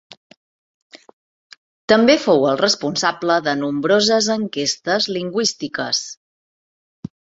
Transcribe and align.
També 1.91 2.15
fou 2.23 2.47
el 2.53 2.57
responsable 2.61 3.35
de 3.49 3.53
nombroses 3.61 4.31
enquestes 4.37 5.09
lingüístiques. 5.19 6.05